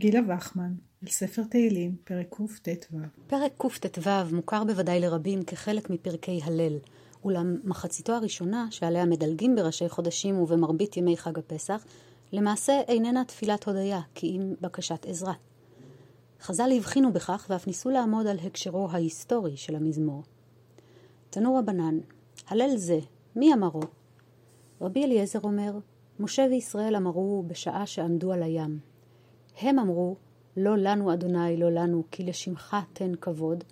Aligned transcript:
גילה 0.00 0.20
וחמן, 0.28 0.72
על 1.02 1.08
ספר 1.08 1.42
תהילים, 1.50 1.96
פרק 2.04 2.26
קט"ו. 2.64 2.96
פרק 3.26 3.52
קט"ו 3.58 4.10
מוכר 4.32 4.64
בוודאי 4.64 5.00
לרבים 5.00 5.42
כחלק 5.42 5.90
מפרקי 5.90 6.40
הלל, 6.44 6.78
אולם 7.24 7.56
מחציתו 7.64 8.12
הראשונה, 8.12 8.66
שעליה 8.70 9.04
מדלגים 9.04 9.56
בראשי 9.56 9.88
חודשים 9.88 10.38
ובמרבית 10.38 10.96
ימי 10.96 11.16
חג 11.16 11.38
הפסח, 11.38 11.84
למעשה 12.32 12.80
איננה 12.88 13.24
תפילת 13.24 13.68
הודיה, 13.68 14.00
כי 14.14 14.26
אם 14.26 14.54
בקשת 14.60 15.06
עזרה. 15.06 15.34
חז"ל 16.40 16.70
הבחינו 16.76 17.12
בכך 17.12 17.46
ואף 17.50 17.66
ניסו 17.66 17.90
לעמוד 17.90 18.26
על 18.26 18.38
הקשרו 18.38 18.88
ההיסטורי 18.90 19.56
של 19.56 19.76
המזמור. 19.76 20.22
תנו 21.30 21.54
רבנן, 21.54 21.98
הלל 22.48 22.76
זה, 22.76 22.98
מי 23.36 23.54
אמרו? 23.54 23.82
רבי 24.80 25.04
אליעזר 25.04 25.40
אומר, 25.42 25.78
משה 26.20 26.46
וישראל 26.50 26.96
אמרו 26.96 27.44
בשעה 27.46 27.86
שעמדו 27.86 28.32
על 28.32 28.42
הים. 28.42 28.89
הם 29.60 29.78
אמרו, 29.78 30.16
לא 30.56 30.76
לנו 30.76 31.12
אדוני, 31.12 31.56
לא 31.56 31.70
לנו, 31.70 32.02
כי 32.10 32.24
לשמך 32.24 32.76
תן 32.92 33.14
כבוד. 33.14 33.64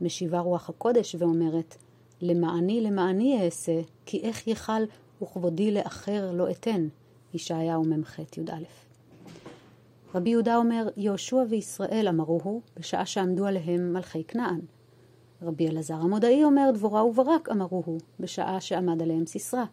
משיבה 0.00 0.40
רוח 0.40 0.68
הקודש 0.68 1.16
ואומרת, 1.18 1.76
למעני 2.20 2.80
למעני 2.80 3.44
אעשה, 3.44 3.80
כי 4.06 4.20
איך 4.20 4.48
יכל 4.48 4.82
וכבודי 5.22 5.70
לאחר 5.70 6.30
לא 6.32 6.50
אתן. 6.50 6.88
ישעיהו 7.34 7.84
מ"ח 7.84 8.18
י"א. 8.18 8.52
רבי 10.14 10.30
יהודה 10.30 10.56
אומר, 10.56 10.88
יהושע 10.96 11.44
וישראל 11.48 12.06
אמרוהו, 12.08 12.60
בשעה 12.76 13.06
שעמדו 13.06 13.46
עליהם 13.46 13.92
מלכי 13.92 14.24
כנען. 14.24 14.60
רבי 15.42 15.68
אלעזר 15.68 15.94
המודעי 15.94 16.44
אומר, 16.44 16.70
דבורה 16.74 17.04
וברק 17.04 17.48
אמרוהו, 17.48 17.98
בשעה 18.20 18.60
שעמד 18.60 19.02
עליהם 19.02 19.26
סיסרא. 19.26 19.64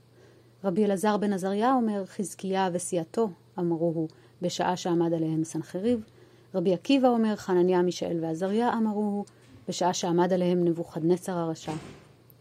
רבי 0.63 0.85
אלעזר 0.85 1.17
בן 1.17 1.33
עזריה 1.33 1.73
אומר, 1.73 2.05
חזקיה 2.05 2.69
וסיעתו 2.73 3.29
אמרוהו, 3.59 4.07
בשעה 4.41 4.77
שעמד 4.77 5.13
עליהם 5.13 5.43
סנחריב. 5.43 6.03
רבי 6.55 6.73
עקיבא 6.73 7.07
אומר, 7.07 7.35
חנניה, 7.35 7.81
מישאל 7.81 8.17
ועזריה 8.21 8.73
אמרוהו, 8.73 9.25
בשעה 9.67 9.93
שעמד 9.93 10.33
עליהם 10.33 10.63
נבוכדנצר 10.65 11.31
הרשע. 11.37 11.71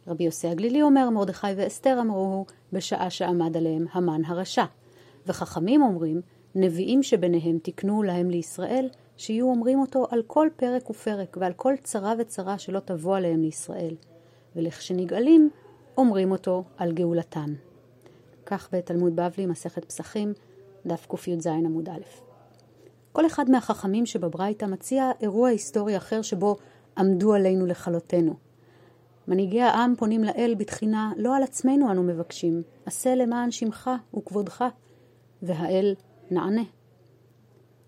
רבי 0.06 0.24
יוסי 0.24 0.48
הגלילי 0.48 0.82
אומר, 0.82 1.10
מרדכי 1.10 1.46
ואסתר 1.56 2.00
אמרוהו, 2.00 2.46
בשעה 2.72 3.10
שעמד 3.10 3.56
עליהם 3.56 3.86
המן 3.92 4.24
הרשע. 4.24 4.64
וחכמים 5.26 5.82
אומרים, 5.82 6.20
נביאים 6.54 7.02
שביניהם 7.02 7.58
תקנו 7.62 8.02
להם 8.02 8.30
לישראל, 8.30 8.88
שיהיו 9.16 9.46
אומרים 9.46 9.80
אותו 9.80 10.06
על 10.10 10.22
כל 10.26 10.48
פרק 10.56 10.90
ופרק, 10.90 11.36
ועל 11.40 11.52
כל 11.52 11.74
צרה 11.82 12.14
וצרה 12.18 12.58
שלא 12.58 12.80
תבוא 12.80 13.16
עליהם 13.16 13.42
לישראל. 13.42 13.94
ולכשנגאלים, 14.56 15.50
אומרים 15.96 16.32
אותו 16.32 16.64
על 16.76 16.92
גאולתן. 16.92 17.54
כך 18.46 18.68
בתלמוד 18.72 19.16
בבלי, 19.16 19.46
מסכת 19.46 19.84
פסחים, 19.84 20.32
דף 20.86 21.06
קי"ז 21.06 21.46
עמוד 21.46 21.88
א'. 21.88 22.02
כל 23.12 23.26
אחד 23.26 23.50
מהחכמים 23.50 24.06
שבברייתא 24.06 24.64
מציע 24.64 25.10
אירוע 25.20 25.48
היסטורי 25.48 25.96
אחר 25.96 26.22
שבו 26.22 26.56
עמדו 26.98 27.34
עלינו 27.34 27.66
לכלותנו. 27.66 28.34
מנהיגי 29.28 29.62
העם 29.62 29.94
פונים 29.98 30.24
לאל 30.24 30.54
בתחינה, 30.58 31.12
לא 31.16 31.36
על 31.36 31.42
עצמנו 31.42 31.90
אנו 31.90 32.02
מבקשים, 32.02 32.62
עשה 32.86 33.14
למען 33.14 33.50
שמך 33.50 33.90
וכבודך, 34.14 34.64
והאל 35.42 35.94
נענה. 36.30 36.62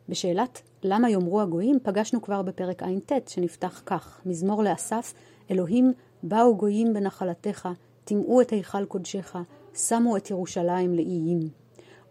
בשאלת 0.08 0.62
למה 0.82 1.10
יאמרו 1.10 1.40
הגויים 1.40 1.78
פגשנו 1.82 2.22
כבר 2.22 2.42
בפרק 2.42 2.82
ע"ט 2.82 3.28
שנפתח 3.28 3.82
כך, 3.86 4.20
מזמור 4.26 4.62
לאסף, 4.62 5.14
אלוהים 5.50 5.92
באו 6.22 6.56
גויים 6.56 6.94
בנחלתך, 6.94 7.68
טימאו 8.04 8.40
את 8.40 8.50
היכל 8.50 8.84
קודשך, 8.84 9.36
שמו 9.74 10.16
את 10.16 10.30
ירושלים 10.30 10.94
לאיים. 10.94 11.63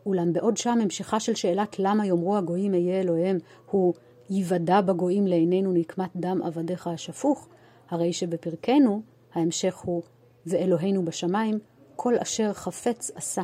אולם 0.06 0.34
בעוד 0.34 0.58
שם 0.58 0.80
המשכה 0.82 1.20
של 1.20 1.36
שאלת 1.36 1.80
למה 1.80 2.06
יאמרו 2.08 2.38
הגויים 2.38 2.74
אהיה 2.74 3.02
אלוהיהם 3.02 3.38
הוא 3.72 3.94
ייוודע 4.30 4.82
בגויים 4.82 5.28
לעינינו 5.28 5.74
נקמת 5.74 6.10
דם 6.16 6.42
עבדיך 6.44 6.88
השפוך, 6.88 7.48
הרי 7.90 8.14
שבפרקנו 8.14 9.02
ההמשך 9.34 9.76
הוא 9.76 10.04
ואלוהינו 10.46 11.06
בשמיים 11.06 11.60
כל 11.96 12.14
אשר 12.18 12.54
חפץ 12.54 13.12
עשה. 13.16 13.42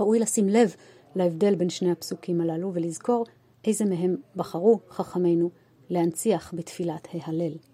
ראוי 0.00 0.18
לשים 0.18 0.48
לב 0.48 0.74
להבדל 1.16 1.54
בין 1.54 1.70
שני 1.70 1.90
הפסוקים 1.90 2.40
הללו 2.40 2.70
ולזכור 2.74 3.26
איזה 3.64 3.84
מהם 3.84 4.16
בחרו 4.36 4.80
חכמינו 4.88 5.50
להנציח 5.90 6.54
בתפילת 6.56 7.08
ההלל. 7.12 7.71